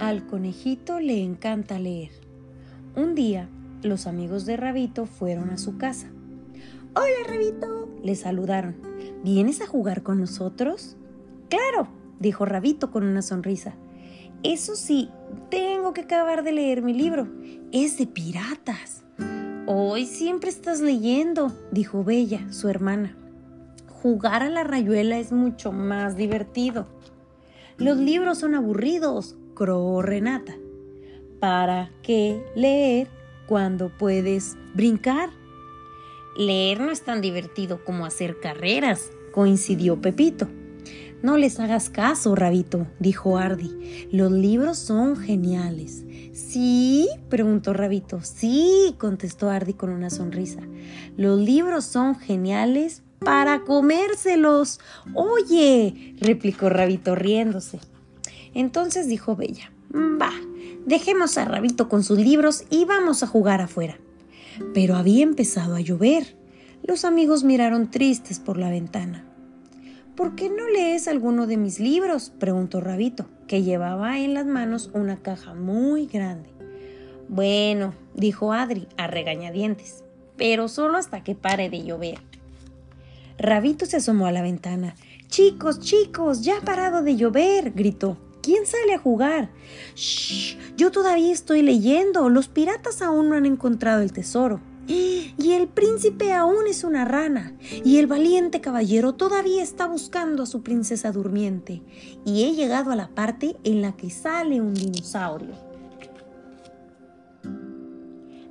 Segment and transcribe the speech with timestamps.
[0.00, 2.08] Al conejito le encanta leer.
[2.96, 3.50] Un día,
[3.82, 6.10] los amigos de Rabito fueron a su casa.
[6.94, 8.76] Hola, Rabito, le saludaron.
[9.22, 10.96] ¿Vienes a jugar con nosotros?
[11.50, 11.88] Claro,
[12.18, 13.74] dijo Rabito con una sonrisa.
[14.42, 15.10] Eso sí,
[15.50, 17.28] tengo que acabar de leer mi libro.
[17.70, 19.04] Es de piratas.
[19.66, 23.18] Hoy siempre estás leyendo, dijo Bella, su hermana.
[24.02, 26.86] Jugar a la rayuela es mucho más divertido.
[27.76, 30.56] Los libros son aburridos, croó Renata.
[31.38, 33.08] ¿Para qué leer
[33.46, 35.28] cuando puedes brincar?
[36.34, 40.48] Leer no es tan divertido como hacer carreras, coincidió Pepito.
[41.22, 44.08] No les hagas caso, Rabito, dijo Ardi.
[44.10, 46.06] Los libros son geniales.
[46.32, 47.10] ¿Sí?
[47.28, 48.22] preguntó Rabito.
[48.22, 50.62] Sí, contestó Ardi con una sonrisa.
[51.18, 54.80] Los libros son geniales para comérselos.
[55.12, 57.78] Oye, replicó Rabito riéndose.
[58.54, 60.32] Entonces dijo Bella, va,
[60.86, 63.98] dejemos a Rabito con sus libros y vamos a jugar afuera.
[64.74, 66.36] Pero había empezado a llover.
[66.82, 69.24] Los amigos miraron tristes por la ventana.
[70.16, 72.32] ¿Por qué no lees alguno de mis libros?
[72.38, 76.50] preguntó Rabito, que llevaba en las manos una caja muy grande.
[77.28, 80.04] Bueno, dijo Adri a regañadientes,
[80.36, 82.18] pero solo hasta que pare de llover.
[83.38, 84.94] Rabito se asomó a la ventana.
[85.28, 88.18] Chicos, chicos, ya ha parado de llover, gritó.
[88.42, 89.50] ¿Quién sale a jugar?
[89.94, 92.28] Shh, yo todavía estoy leyendo.
[92.28, 94.60] Los piratas aún no han encontrado el tesoro.
[94.86, 100.46] Y el príncipe aún es una rana, y el valiente caballero todavía está buscando a
[100.46, 101.82] su princesa durmiente,
[102.24, 105.54] y he llegado a la parte en la que sale un dinosaurio.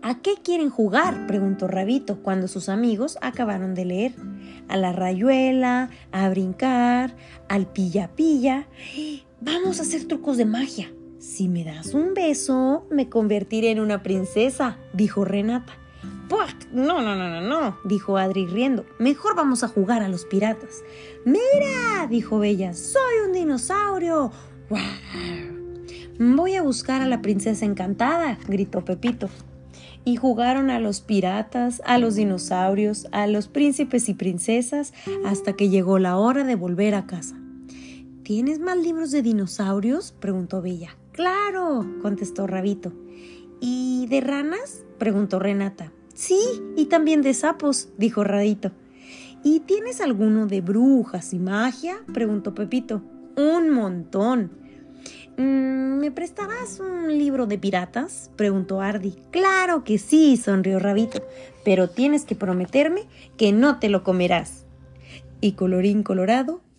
[0.00, 1.26] ¿A qué quieren jugar?
[1.26, 4.14] preguntó Rabito cuando sus amigos acabaron de leer.
[4.68, 7.14] A la rayuela, a brincar,
[7.48, 8.66] al pilla pilla.
[9.44, 10.92] Vamos a hacer trucos de magia.
[11.18, 15.72] Si me das un beso, me convertiré en una princesa, dijo Renata.
[16.72, 18.86] No, no, no, no, no, dijo Adri riendo.
[19.00, 20.84] Mejor vamos a jugar a los piratas.
[21.24, 24.30] Mira, dijo Bella, soy un dinosaurio.
[26.20, 29.28] Voy a buscar a la princesa encantada, gritó Pepito.
[30.04, 35.68] Y jugaron a los piratas, a los dinosaurios, a los príncipes y princesas, hasta que
[35.68, 37.41] llegó la hora de volver a casa.
[38.22, 40.12] ¿Tienes más libros de dinosaurios?
[40.12, 40.96] preguntó Bella.
[41.10, 42.92] Claro, contestó Rabito.
[43.60, 44.84] ¿Y de ranas?
[44.98, 45.92] preguntó Renata.
[46.14, 46.38] Sí,
[46.76, 48.70] y también de sapos, dijo Radito.
[49.42, 51.96] ¿Y tienes alguno de brujas y magia?
[52.14, 53.02] preguntó Pepito.
[53.36, 54.52] Un montón.
[55.36, 58.30] Mm, ¿Me prestarás un libro de piratas?
[58.36, 59.16] preguntó Ardi.
[59.32, 61.26] Claro que sí, sonrió Rabito,
[61.64, 63.02] pero tienes que prometerme
[63.36, 64.64] que no te lo comerás.
[65.40, 66.60] Y colorín colorado,